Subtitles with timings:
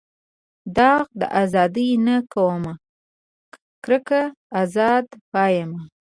[0.77, 2.63] داغ د ازادۍ نه کوم
[3.83, 4.21] کرکه
[4.61, 5.81] ازاد پایمه.